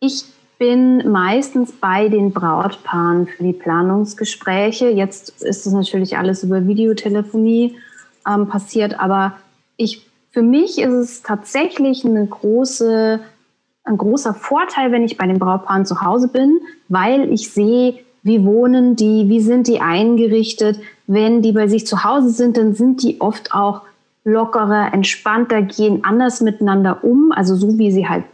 [0.00, 0.24] Ich
[0.58, 4.88] bin meistens bei den Brautpaaren für die Planungsgespräche.
[4.88, 7.76] Jetzt ist es natürlich alles über Videotelefonie
[8.26, 9.34] ähm, passiert, aber
[9.76, 13.20] ich für mich ist es tatsächlich eine große,
[13.84, 18.44] ein großer Vorteil, wenn ich bei den Brautpaaren zu Hause bin, weil ich sehe, wie
[18.44, 20.80] wohnen die, wie sind die eingerichtet.
[21.06, 23.82] Wenn die bei sich zu Hause sind, dann sind die oft auch
[24.24, 28.24] lockerer, entspannter, gehen anders miteinander um, also so wie sie halt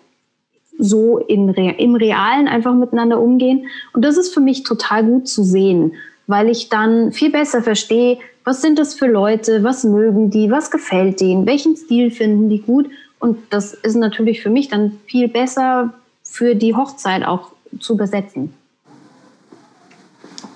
[0.81, 3.67] so in, im Realen einfach miteinander umgehen.
[3.93, 5.93] Und das ist für mich total gut zu sehen,
[6.27, 10.71] weil ich dann viel besser verstehe, was sind das für Leute, was mögen die, was
[10.71, 12.89] gefällt denen, welchen Stil finden die gut.
[13.19, 18.55] Und das ist natürlich für mich dann viel besser für die Hochzeit auch zu besetzen.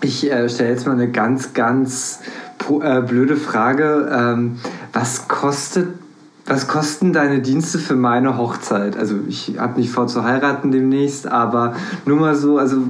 [0.01, 2.21] Ich äh, stelle jetzt mal eine ganz, ganz
[2.69, 4.11] äh, blöde Frage.
[4.13, 4.59] Ähm,
[4.93, 5.89] was kostet
[6.47, 8.99] was kosten deine Dienste für meine Hochzeit?
[8.99, 12.83] Also ich habe nicht vor zu heiraten demnächst, aber nur mal so, also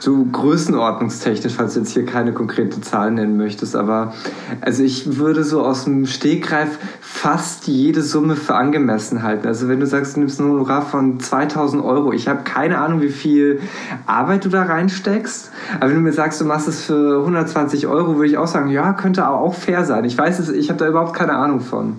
[0.00, 4.14] so größenordnungstechnisch, falls du jetzt hier keine konkrete Zahl nennen möchtest, aber
[4.60, 9.46] also ich würde so aus dem Stegreif fast jede Summe für angemessen halten.
[9.46, 13.00] Also wenn du sagst, du nimmst ein Honorar von 2000 Euro, ich habe keine Ahnung,
[13.00, 13.60] wie viel
[14.06, 18.16] Arbeit du da reinsteckst, aber wenn du mir sagst, du machst es für 120 Euro,
[18.16, 20.04] würde ich auch sagen, ja, könnte auch fair sein.
[20.04, 21.96] Ich weiß es, ich habe da überhaupt keine Ahnung von.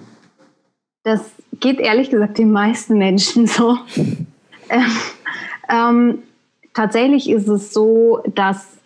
[1.09, 1.21] Das
[1.59, 3.79] geht ehrlich gesagt den meisten Menschen so.
[4.69, 4.85] ähm,
[5.67, 6.19] ähm,
[6.75, 8.77] tatsächlich ist es so, dass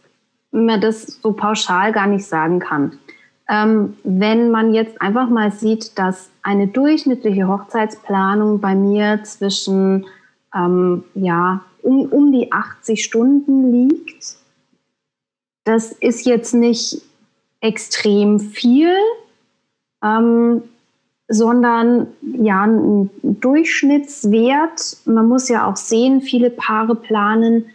[0.50, 2.98] man das so pauschal gar nicht sagen kann.
[3.50, 10.06] Ähm, wenn man jetzt einfach mal sieht, dass eine durchschnittliche Hochzeitsplanung bei mir zwischen
[10.56, 14.38] ähm, ja, um, um die 80 Stunden liegt,
[15.66, 17.02] das ist jetzt nicht
[17.60, 18.96] extrem viel.
[20.02, 20.64] Ähm,
[21.28, 24.98] sondern ja ein Durchschnittswert.
[25.06, 27.66] Man muss ja auch sehen, viele Paare planen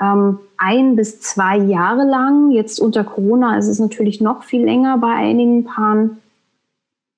[0.00, 2.50] ähm, ein bis zwei Jahre lang.
[2.50, 6.18] Jetzt unter Corona ist es natürlich noch viel länger bei einigen Paaren.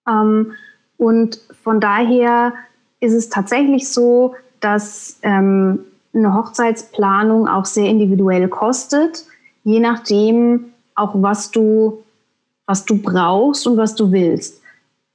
[0.08, 0.52] Ähm,
[0.96, 2.54] und von daher
[3.00, 5.80] ist es tatsächlich so, dass ähm,
[6.14, 9.24] eine Hochzeitsplanung auch sehr individuell kostet,
[9.64, 12.02] je nachdem auch was du
[12.70, 14.59] was du brauchst und was du willst.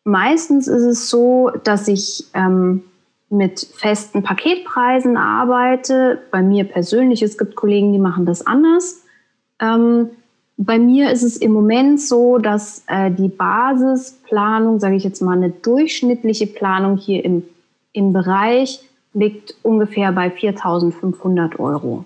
[0.05, 2.83] Meistens ist es so, dass ich ähm,
[3.31, 6.19] mit festen Paketpreisen arbeite.
[6.29, 9.01] Bei mir persönlich, es gibt Kollegen, die machen das anders.
[9.59, 10.09] Ähm,
[10.57, 15.35] bei mir ist es im Moment so, dass äh, die Basisplanung, sage ich jetzt mal,
[15.35, 17.43] eine durchschnittliche Planung hier im,
[17.91, 22.05] im Bereich liegt ungefähr bei 4.500 Euro.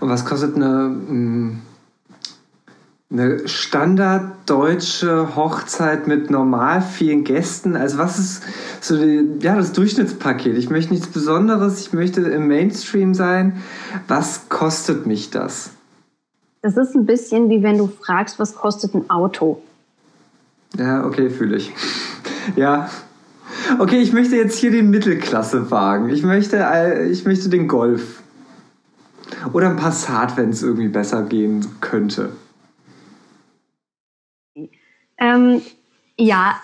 [0.00, 1.62] Und was kostet eine hm,
[3.12, 7.76] eine standarddeutsche Hochzeit mit normal vielen Gästen.
[7.76, 8.42] Also was ist
[8.80, 10.56] so die, ja, das Durchschnittspaket?
[10.56, 13.62] Ich möchte nichts Besonderes, ich möchte im Mainstream sein.
[14.08, 15.70] Was kostet mich das?
[16.62, 19.60] Das ist ein bisschen wie wenn du fragst, was kostet ein Auto?
[20.78, 21.72] Ja, okay, fühle ich.
[22.56, 22.88] ja.
[23.78, 26.08] Okay, ich möchte jetzt hier den Mittelklassewagen.
[26.08, 26.64] Ich möchte,
[27.10, 28.22] ich möchte den Golf.
[29.52, 32.30] Oder ein Passat, wenn es irgendwie besser gehen könnte.
[35.22, 35.62] Ähm,
[36.18, 36.56] ja,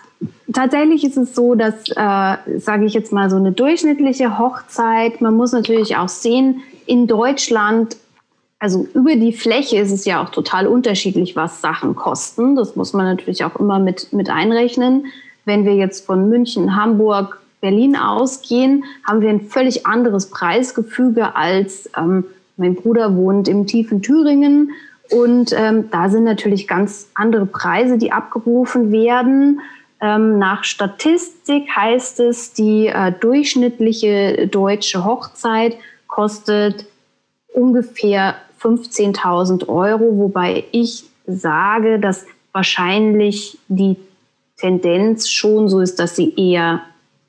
[0.52, 5.36] tatsächlich ist es so, dass, äh, sage ich jetzt mal, so eine durchschnittliche Hochzeit, man
[5.36, 7.96] muss natürlich auch sehen, in Deutschland,
[8.58, 12.56] also über die Fläche ist es ja auch total unterschiedlich, was Sachen kosten.
[12.56, 15.06] Das muss man natürlich auch immer mit, mit einrechnen.
[15.44, 21.88] Wenn wir jetzt von München, Hamburg, Berlin ausgehen, haben wir ein völlig anderes Preisgefüge als
[21.96, 22.24] ähm,
[22.56, 24.72] mein Bruder wohnt im tiefen Thüringen
[25.10, 29.60] und ähm, da sind natürlich ganz andere Preise, die abgerufen werden.
[30.00, 36.86] Ähm, nach Statistik heißt es, die äh, durchschnittliche deutsche Hochzeit kostet
[37.52, 43.96] ungefähr 15.000 Euro, wobei ich sage, dass wahrscheinlich die
[44.56, 46.82] Tendenz schon so ist, dass sie eher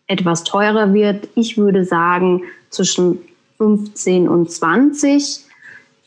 [0.07, 1.27] etwas teurer wird.
[1.35, 3.19] Ich würde sagen zwischen
[3.57, 5.45] 15 und 20.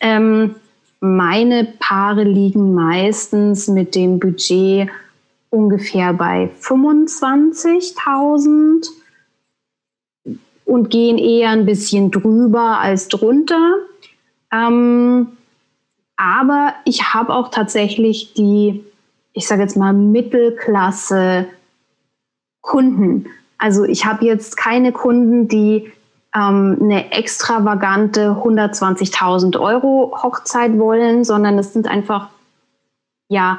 [0.00, 0.56] Ähm,
[1.02, 4.88] meine Paare liegen meistens mit dem Budget
[5.50, 8.86] ungefähr bei 25.000
[10.64, 13.78] und gehen eher ein bisschen drüber als drunter.
[14.52, 15.26] Ähm,
[16.16, 18.84] aber ich habe auch tatsächlich die,
[19.32, 21.46] ich sage jetzt mal, Mittelklasse
[22.60, 23.26] Kunden.
[23.58, 25.90] Also ich habe jetzt keine Kunden, die
[26.34, 32.28] ähm, eine extravagante 120.000 Euro Hochzeit wollen, sondern es sind einfach
[33.28, 33.58] ja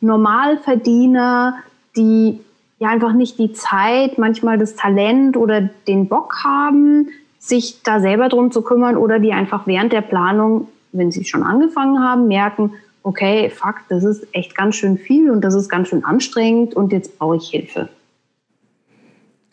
[0.00, 1.56] Normalverdiener,
[1.96, 2.40] die
[2.78, 8.28] ja einfach nicht die Zeit, manchmal das Talent oder den Bock haben, sich da selber
[8.28, 12.72] drum zu kümmern oder die einfach während der Planung, wenn sie schon angefangen haben, merken,
[13.02, 16.92] okay, fuck, das ist echt ganz schön viel und das ist ganz schön anstrengend und
[16.92, 17.88] jetzt brauche ich Hilfe.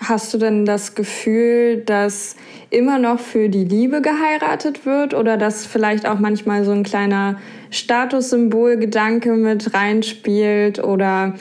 [0.05, 2.35] Hast du denn das Gefühl, dass
[2.69, 7.37] immer noch für die Liebe geheiratet wird oder dass vielleicht auch manchmal so ein kleiner
[7.69, 11.35] Statussymbolgedanke mit reinspielt oder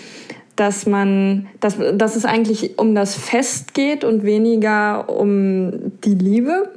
[0.55, 6.71] dass man, dass, dass es eigentlich um das Fest geht und weniger um die Liebe?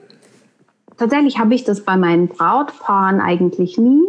[0.97, 4.01] Tatsächlich habe ich das bei meinen Brautpaaren eigentlich nie.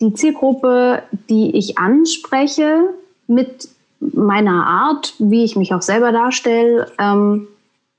[0.00, 2.80] Die Zielgruppe, die ich anspreche,
[3.26, 3.68] mit
[4.12, 7.46] meiner Art, wie ich mich auch selber darstelle, ähm,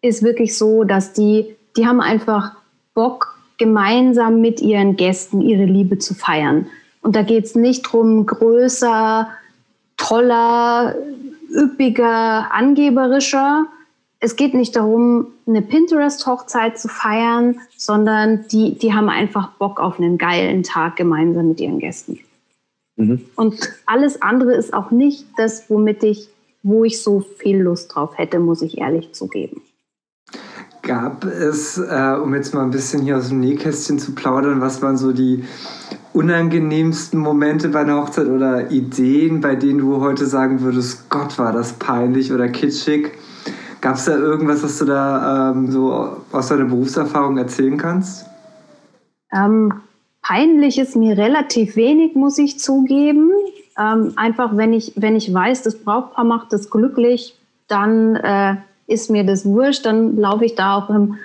[0.02, 2.52] ist wirklich so, dass die, die haben einfach
[2.94, 6.68] Bock, gemeinsam mit ihren Gästen ihre Liebe zu feiern.
[7.02, 9.30] Und da geht es nicht darum, größer,
[9.98, 10.96] toller,
[11.54, 13.66] üppiger, angeberischer.
[14.20, 20.00] Es geht nicht darum, eine Pinterest-Hochzeit zu feiern, sondern die, die haben einfach Bock auf
[20.00, 22.20] einen geilen Tag gemeinsam mit ihren Gästen.
[22.96, 23.22] Mhm.
[23.36, 26.30] Und alles andere ist auch nicht das, womit ich,
[26.62, 29.62] wo ich so viel Lust drauf hätte, muss ich ehrlich zugeben.
[30.82, 34.82] Gab es, äh, um jetzt mal ein bisschen hier aus dem Nähkästchen zu plaudern, was
[34.82, 35.46] waren so die
[36.12, 41.54] unangenehmsten Momente bei einer Hochzeit oder Ideen, bei denen du heute sagen würdest, Gott, war
[41.54, 43.12] das peinlich oder kitschig?
[43.82, 48.26] Gab es da irgendwas, was du da ähm, so aus deiner Berufserfahrung erzählen kannst?
[49.34, 49.74] Ähm,
[50.24, 53.30] Peinlich ist mir relativ wenig, muss ich zugeben.
[53.78, 57.36] Ähm, einfach, wenn ich, wenn ich weiß, das Brautpaar macht das glücklich,
[57.68, 58.56] dann äh,
[58.88, 59.86] ist mir das wurscht.
[59.86, 61.18] Dann laufe ich da auch im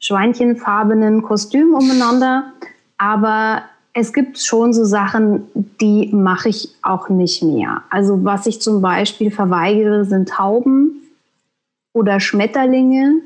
[0.00, 2.52] schweinchenfarbenen Kostüm umeinander.
[2.96, 5.48] Aber es gibt schon so Sachen,
[5.80, 7.82] die mache ich auch nicht mehr.
[7.90, 11.02] Also was ich zum Beispiel verweigere, sind Tauben
[11.92, 13.20] oder Schmetterlinge.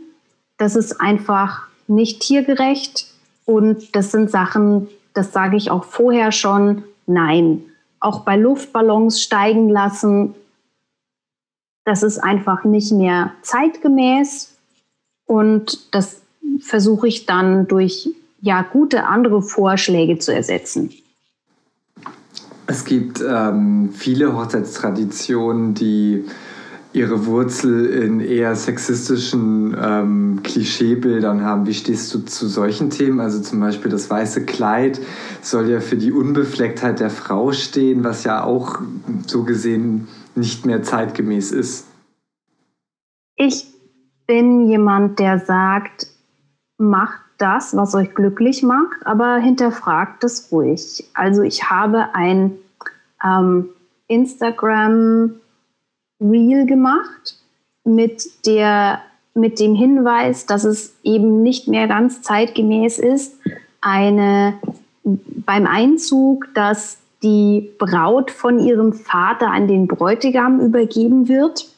[0.59, 3.07] Das ist einfach nicht tiergerecht.
[3.45, 7.63] Und das sind Sachen, das sage ich auch vorher schon, nein.
[8.01, 10.35] Auch bei Luftballons steigen lassen,
[11.85, 14.55] das ist einfach nicht mehr zeitgemäß
[15.27, 16.21] und das
[16.61, 18.09] versuche ich dann durch
[18.41, 20.91] ja, gute andere Vorschläge zu ersetzen.
[22.67, 26.25] Es gibt ähm, viele Hochzeitstraditionen, die
[26.93, 31.67] ihre Wurzel in eher sexistischen ähm, Klischeebildern haben.
[31.67, 33.21] Wie stehst du zu solchen Themen?
[33.21, 35.01] Also zum Beispiel das weiße Kleid
[35.41, 38.81] soll ja für die Unbeflecktheit der Frau stehen, was ja auch
[39.27, 41.87] so gesehen nicht mehr zeitgemäß ist.
[43.37, 43.67] Ich
[44.27, 46.07] bin jemand, der sagt,
[46.79, 51.05] macht das, was euch glücklich macht, aber hinterfragt es ruhig.
[51.15, 52.53] Also ich habe ein
[53.25, 53.71] ähm,
[54.09, 55.35] Instagram
[56.23, 57.37] Reel gemacht
[57.85, 59.01] mit, der,
[59.35, 63.37] mit dem Hinweis, dass es eben nicht mehr ganz zeitgemäß ist,
[63.81, 64.55] eine,
[65.03, 71.69] beim Einzug, dass die Braut von ihrem Vater an den Bräutigam übergeben wird.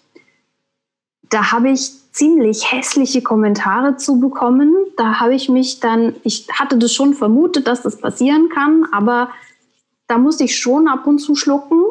[1.30, 4.72] Da habe ich ziemlich hässliche Kommentare zu bekommen.
[4.96, 9.30] Da habe ich mich dann, ich hatte das schon vermutet, dass das passieren kann, aber
[10.06, 11.82] da musste ich schon ab und zu schlucken.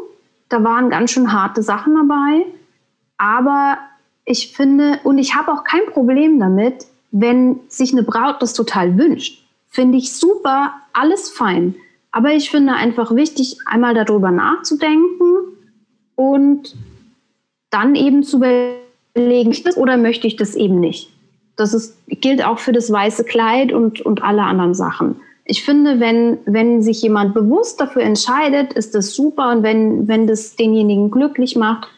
[0.53, 2.45] Da waren ganz schön harte Sachen dabei.
[3.17, 3.79] Aber
[4.23, 8.95] ich finde, und ich habe auch kein Problem damit, wenn sich eine Braut das total
[8.95, 9.43] wünscht.
[9.71, 11.73] Finde ich super, alles fein.
[12.11, 15.37] Aber ich finde einfach wichtig, einmal darüber nachzudenken
[16.13, 16.75] und
[17.71, 21.09] dann eben zu überlegen, oder möchte ich das eben nicht.
[21.55, 25.99] Das ist, gilt auch für das weiße Kleid und, und alle anderen Sachen ich finde,
[25.99, 31.11] wenn, wenn sich jemand bewusst dafür entscheidet, ist das super und wenn, wenn das denjenigen
[31.11, 31.89] glücklich macht,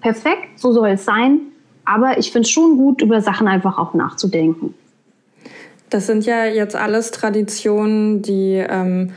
[0.00, 1.40] perfekt, so soll es sein.
[1.84, 4.74] Aber ich finde es schon gut, über Sachen einfach auch nachzudenken.
[5.88, 9.12] Das sind ja jetzt alles Traditionen, die ähm,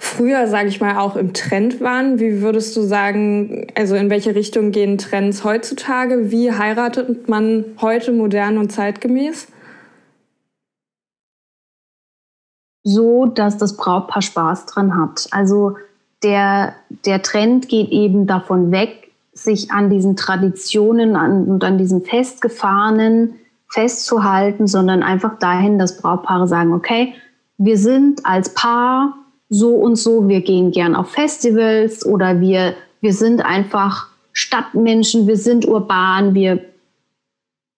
[0.00, 2.18] früher, sage ich mal, auch im Trend waren.
[2.18, 6.32] Wie würdest du sagen, also in welche Richtung gehen Trends heutzutage?
[6.32, 9.46] Wie heiratet man heute modern und zeitgemäß?
[12.84, 15.28] So, dass das Brautpaar Spaß dran hat.
[15.30, 15.76] Also
[16.22, 22.04] der, der Trend geht eben davon weg, sich an diesen Traditionen an, und an diesen
[22.04, 23.34] festgefahrenen
[23.68, 27.14] festzuhalten, sondern einfach dahin, dass Brautpaare sagen, okay,
[27.56, 29.14] wir sind als Paar
[29.48, 35.36] so und so, wir gehen gern auf Festivals oder wir, wir sind einfach Stadtmenschen, wir
[35.36, 36.62] sind urban, wir,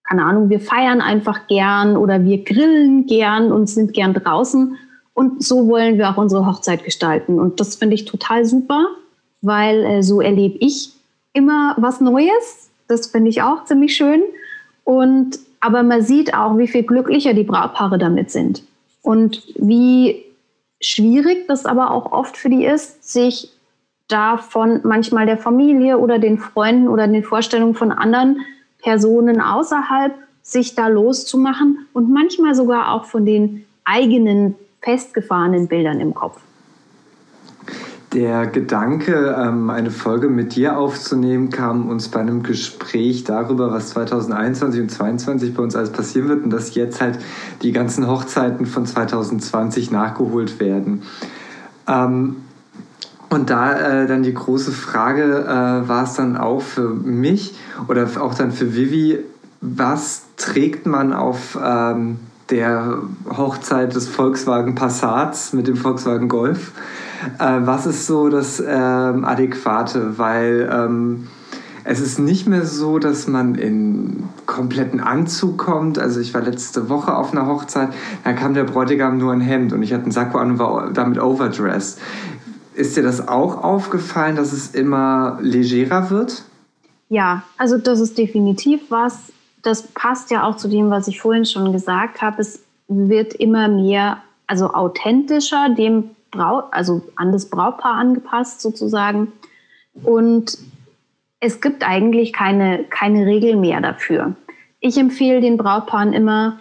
[0.09, 4.77] keine Ahnung, wir feiern einfach gern oder wir grillen gern und sind gern draußen
[5.15, 7.39] und so wollen wir auch unsere Hochzeit gestalten.
[7.39, 8.89] Und das finde ich total super,
[9.41, 10.93] weil äh, so erlebe ich
[11.33, 12.71] immer was Neues.
[12.89, 14.23] Das finde ich auch ziemlich schön.
[14.83, 18.65] Und aber man sieht auch, wie viel glücklicher die Brautpaare damit sind
[19.01, 20.23] und wie
[20.83, 23.51] schwierig das aber auch oft für die ist, sich
[24.09, 28.41] davon manchmal der Familie oder den Freunden oder den Vorstellungen von anderen
[28.83, 36.15] Personen außerhalb sich da loszumachen und manchmal sogar auch von den eigenen festgefahrenen Bildern im
[36.15, 36.41] Kopf.
[38.13, 43.91] Der Gedanke, ähm, eine Folge mit dir aufzunehmen, kam uns bei einem Gespräch darüber, was
[43.91, 47.19] 2021 und 2022 bei uns alles passieren wird und dass jetzt halt
[47.63, 51.03] die ganzen Hochzeiten von 2020 nachgeholt werden.
[51.89, 52.37] Ähm,
[53.31, 57.57] und da äh, dann die große Frage äh, war es dann auch für mich
[57.89, 59.19] oder auch dann für Vivi,
[59.61, 62.21] was trägt man auf ähm,
[62.51, 62.99] der
[63.37, 66.73] Hochzeit des Volkswagen Passats mit dem Volkswagen Golf?
[67.39, 70.19] Äh, was ist so das ähm, Adäquate?
[70.19, 71.29] Weil ähm,
[71.85, 75.99] es ist nicht mehr so, dass man in kompletten Anzug kommt.
[75.99, 77.91] Also ich war letzte Woche auf einer Hochzeit,
[78.25, 80.91] da kam der Bräutigam nur ein Hemd und ich hatte einen Sakko an und war
[80.93, 82.01] damit overdressed.
[82.75, 86.45] Ist dir das auch aufgefallen, dass es immer legerer wird?
[87.09, 89.34] Ja, also das ist definitiv was.
[89.65, 92.41] Das passt ja auch zu dem, was ich vorhin schon gesagt habe.
[92.41, 99.33] Es wird immer mehr, also authentischer, dem Braut, also an das Brautpaar angepasst sozusagen.
[100.03, 100.59] Und
[101.41, 104.35] es gibt eigentlich keine, keine Regel mehr dafür.
[104.81, 106.59] Ich empfehle den Brautpaaren immer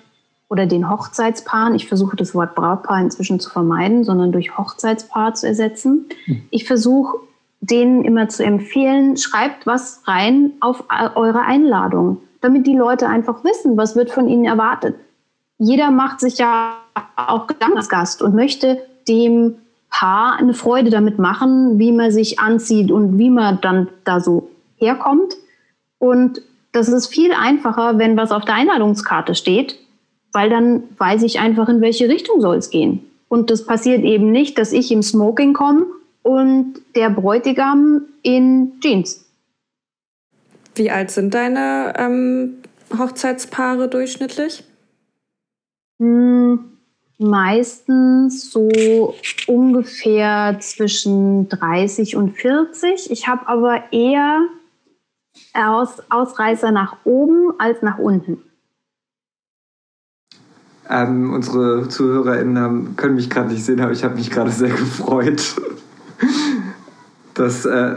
[0.50, 5.48] oder den Hochzeitspaaren, ich versuche das Wort Brautpaar inzwischen zu vermeiden, sondern durch Hochzeitspaar zu
[5.48, 6.06] ersetzen.
[6.26, 6.44] Hm.
[6.52, 7.18] Ich versuche
[7.60, 10.84] denen immer zu empfehlen, schreibt was rein auf
[11.16, 14.96] eure Einladung, damit die Leute einfach wissen, was wird von ihnen erwartet.
[15.58, 16.76] Jeder macht sich ja
[17.16, 19.56] auch Gedanken als Gast und möchte dem
[19.90, 24.50] Paar eine Freude damit machen, wie man sich anzieht und wie man dann da so
[24.76, 25.36] herkommt.
[26.00, 26.42] Und
[26.74, 29.78] das ist viel einfacher, wenn was auf der Einladungskarte steht,
[30.34, 33.06] weil dann weiß ich einfach, in welche Richtung soll es gehen.
[33.30, 35.86] Und das passiert eben nicht, dass ich im Smoking komme
[36.24, 39.23] und der Bräutigam in Jeans.
[40.76, 42.56] Wie alt sind deine ähm,
[42.98, 44.64] Hochzeitspaare durchschnittlich?
[46.00, 46.60] Hm,
[47.20, 49.16] meistens so
[49.48, 53.12] ungefähr zwischen 30 und 40.
[53.12, 54.42] Ich habe aber eher
[55.54, 58.42] Aus Ausreißer nach oben als nach unten.
[60.90, 64.70] Ähm, unsere ZuhörerInnen haben, können mich gerade nicht sehen, aber ich habe mich gerade sehr
[64.70, 65.56] gefreut,
[67.34, 67.96] dass, äh,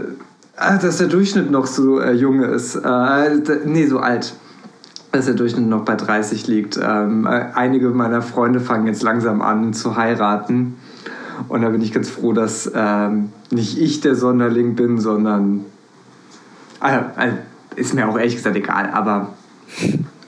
[0.56, 2.76] ah, dass der Durchschnitt noch so äh, jung ist.
[2.76, 4.34] Äh, nee, so alt
[5.16, 6.78] dass der Durchschnitt noch bei 30 liegt.
[6.82, 10.76] Ähm, einige meiner Freunde fangen jetzt langsam an zu heiraten.
[11.48, 15.64] Und da bin ich ganz froh, dass ähm, nicht ich der Sonderling bin, sondern.
[16.80, 17.36] Also, also,
[17.76, 19.34] ist mir auch ehrlich gesagt egal, aber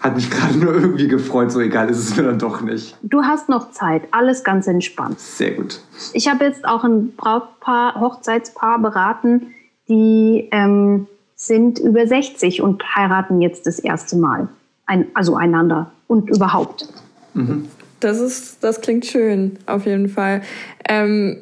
[0.00, 1.50] hat mich gerade nur irgendwie gefreut.
[1.50, 2.96] So egal ist es mir dann doch nicht.
[3.02, 5.18] Du hast noch Zeit, alles ganz entspannt.
[5.18, 5.80] Sehr gut.
[6.12, 9.54] Ich habe jetzt auch ein Brautpaar, Hochzeitspaar beraten,
[9.88, 14.48] die ähm, sind über 60 und heiraten jetzt das erste Mal
[14.86, 16.88] ein, also einander und überhaupt.
[17.34, 17.68] Mhm.
[18.00, 20.42] Das ist, das klingt schön, auf jeden Fall.
[20.88, 21.38] Ähm,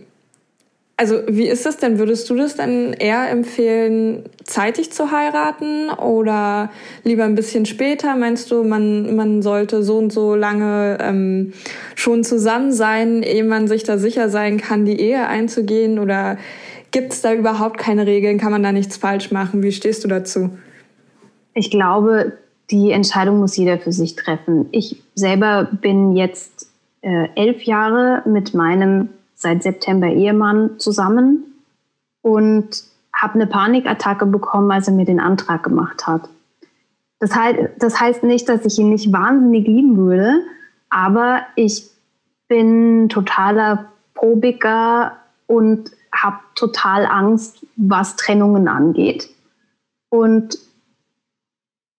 [0.99, 1.99] also wie ist das denn?
[1.99, 6.71] Würdest du das denn eher empfehlen, zeitig zu heiraten oder
[7.05, 8.17] lieber ein bisschen später?
[8.17, 11.53] Meinst du, man, man sollte so und so lange ähm,
[11.95, 15.99] schon zusammen sein, ehe man sich da sicher sein kann, die Ehe einzugehen?
[15.99, 16.39] Oder
[16.91, 18.39] gibt es da überhaupt keine Regeln?
[18.39, 19.63] Kann man da nichts falsch machen?
[19.63, 20.51] Wie stehst du dazu?
[21.55, 22.33] Ich glaube,
[22.71, 24.69] die Entscheidung muss jeder für sich treffen.
[24.73, 26.69] Ich selber bin jetzt
[27.03, 31.45] äh, elf Jahre mit meinem seit September Ehemann zusammen
[32.23, 36.29] und habe eine Panikattacke bekommen, als er mir den Antrag gemacht hat.
[37.19, 40.41] Das, heißt, das heißt nicht, dass ich ihn nicht wahnsinnig lieben würde,
[40.91, 41.91] aber ich
[42.49, 49.29] bin totaler Probiker und habe total Angst, was Trennungen angeht.
[50.09, 50.59] Und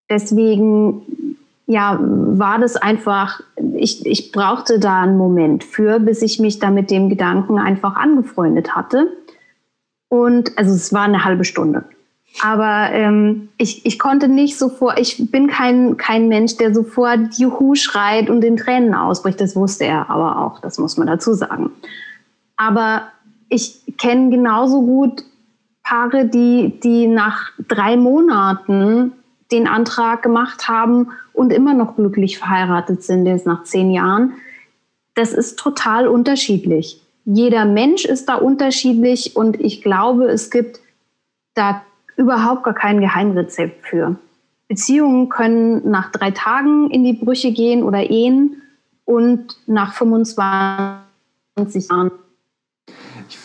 [0.10, 3.42] deswegen ja, war das einfach,
[3.76, 7.96] ich, ich brauchte da einen Moment für, bis ich mich da mit dem Gedanken einfach
[7.96, 9.12] angefreundet hatte.
[10.08, 11.84] Und also es war eine halbe Stunde.
[12.42, 17.76] Aber ähm, ich, ich konnte nicht sofort, ich bin kein, kein Mensch, der sofort Juhu
[17.76, 19.42] schreit und in Tränen ausbricht.
[19.42, 21.72] Das wusste er aber auch, das muss man dazu sagen.
[22.56, 23.08] Aber
[23.50, 25.24] ich kenne genauso gut
[25.84, 29.14] Paare, die, die nach drei Monaten
[29.52, 34.34] den Antrag gemacht haben und immer noch glücklich verheiratet sind, jetzt nach zehn Jahren.
[35.16, 37.02] Das ist total unterschiedlich.
[37.24, 40.82] Jeder Mensch ist da unterschiedlich und ich glaube, es gibt
[41.54, 41.82] da
[42.18, 44.18] überhaupt gar kein Geheimrezept für.
[44.68, 48.62] Beziehungen können nach drei Tagen in die Brüche gehen oder Ehen
[49.06, 52.12] und nach 25 Jahren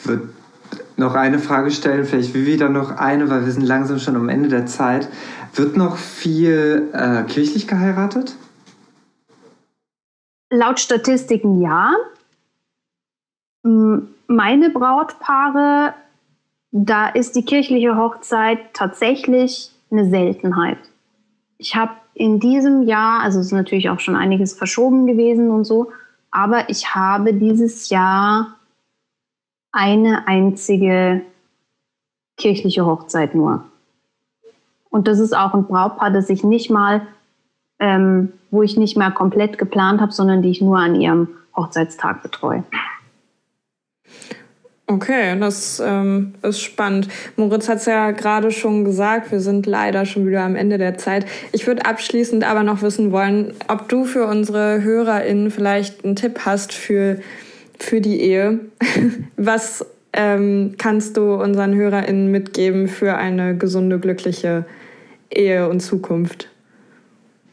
[0.05, 0.28] würde
[0.96, 4.28] noch eine Frage stellen, vielleicht wie wieder noch eine, weil wir sind langsam schon am
[4.28, 5.09] Ende der Zeit.
[5.55, 8.36] Wird noch viel äh, kirchlich geheiratet?
[10.50, 11.92] Laut Statistiken ja.
[13.62, 15.94] Meine Brautpaare,
[16.72, 20.78] da ist die kirchliche Hochzeit tatsächlich eine Seltenheit.
[21.59, 25.64] Ich habe in diesem Jahr, also es ist natürlich auch schon einiges verschoben gewesen und
[25.64, 25.92] so,
[26.30, 28.57] aber ich habe dieses Jahr
[29.73, 31.23] eine einzige
[32.37, 33.64] kirchliche Hochzeit nur.
[34.91, 37.07] Und das ist auch ein Brautpaar, das ich nicht mal,
[37.79, 42.23] ähm, wo ich nicht mehr komplett geplant habe, sondern die ich nur an ihrem Hochzeitstag
[42.23, 42.64] betreue.
[44.87, 47.09] Okay, das ähm, ist spannend.
[47.37, 50.99] Moritz hat es ja gerade schon gesagt, wir sind leider schon wieder am Ende der
[50.99, 51.25] Zeit.
[51.53, 56.41] Ich würde abschließend aber noch wissen wollen, ob du für unsere HörerInnen vielleicht einen Tipp
[56.45, 57.20] hast für,
[57.83, 58.61] für die Ehe.
[59.37, 64.64] Was ähm, kannst du unseren HörerInnen mitgeben für eine gesunde, glückliche
[65.30, 66.49] Ehe und Zukunft?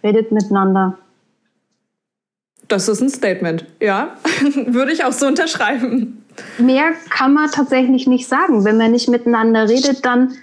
[0.04, 0.98] Redet miteinander.
[2.68, 4.18] Das ist ein Statement, ja.
[4.68, 6.20] Würde ich auch so unterschreiben
[6.58, 8.66] mehr kann man tatsächlich nicht sagen.
[8.66, 10.34] Wenn man nicht miteinander redet, dann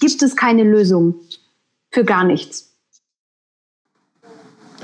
[0.00, 1.14] gibt es keine Lösung
[1.90, 2.73] für gar nichts.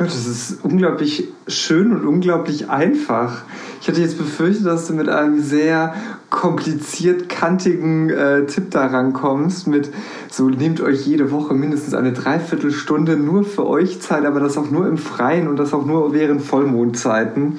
[0.00, 3.42] Ja, das ist unglaublich schön und unglaublich einfach.
[3.82, 5.94] Ich hatte jetzt befürchtet, dass du mit einem sehr
[6.30, 9.90] kompliziert kantigen äh, Tipp da rankommst, mit
[10.30, 14.70] so nehmt euch jede Woche mindestens eine Dreiviertelstunde nur für euch Zeit, aber das auch
[14.70, 17.58] nur im Freien und das auch nur während Vollmondzeiten.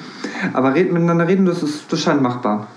[0.54, 2.70] Aber reden miteinander reden, das, ist, das scheint machbar.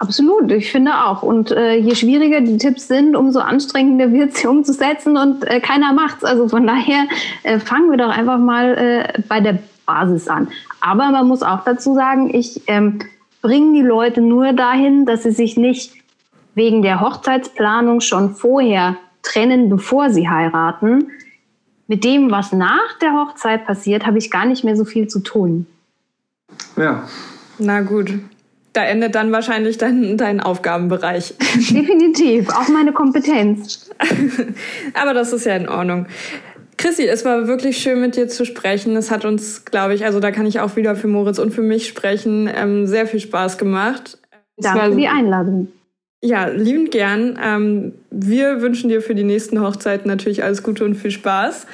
[0.00, 1.22] Absolut, ich finde auch.
[1.22, 5.92] Und äh, je schwieriger die Tipps sind, umso anstrengender wird sie umzusetzen und äh, keiner
[5.92, 6.24] macht's.
[6.24, 7.04] Also von daher
[7.42, 10.48] äh, fangen wir doch einfach mal äh, bei der Basis an.
[10.80, 13.00] Aber man muss auch dazu sagen, ich ähm,
[13.42, 15.92] bringe die Leute nur dahin, dass sie sich nicht
[16.54, 21.10] wegen der Hochzeitsplanung schon vorher trennen, bevor sie heiraten.
[21.88, 25.20] Mit dem, was nach der Hochzeit passiert, habe ich gar nicht mehr so viel zu
[25.20, 25.66] tun.
[26.78, 27.06] Ja.
[27.58, 28.14] Na gut,
[28.72, 31.34] da endet dann wahrscheinlich dein, dein Aufgabenbereich.
[31.54, 33.90] Definitiv, auch meine Kompetenz.
[34.94, 36.06] Aber das ist ja in Ordnung.
[36.76, 38.96] Chrissy, es war wirklich schön mit dir zu sprechen.
[38.96, 41.62] Es hat uns, glaube ich, also da kann ich auch wieder für Moritz und für
[41.62, 44.18] mich sprechen, ähm, sehr viel Spaß gemacht.
[44.56, 45.68] Danke für die Einladung.
[46.22, 47.38] Ja, liebend gern.
[47.42, 51.66] Ähm, wir wünschen dir für die nächsten Hochzeiten natürlich alles Gute und viel Spaß.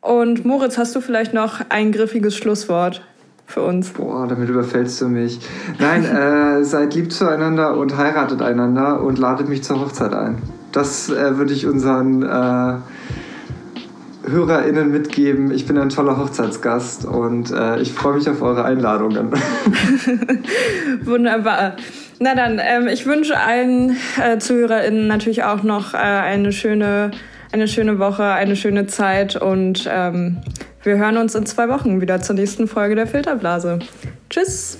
[0.00, 3.02] Und Moritz, hast du vielleicht noch ein griffiges Schlusswort?
[3.50, 3.90] Für uns.
[3.90, 5.40] Boah, damit überfällst du mich.
[5.78, 10.38] Nein, äh, seid lieb zueinander und heiratet einander und ladet mich zur Hochzeit ein.
[10.72, 12.76] Das äh, würde ich unseren äh,
[14.30, 15.50] HörerInnen mitgeben.
[15.50, 19.32] Ich bin ein toller Hochzeitsgast und äh, ich freue mich auf eure Einladungen.
[21.04, 21.76] Wunderbar.
[22.20, 27.10] Na dann, ähm, ich wünsche allen äh, ZuhörerInnen natürlich auch noch äh, eine schöne
[27.52, 30.38] eine schöne Woche, eine schöne Zeit und ähm,
[30.82, 33.78] wir hören uns in zwei Wochen wieder zur nächsten Folge der Filterblase.
[34.28, 34.78] Tschüss!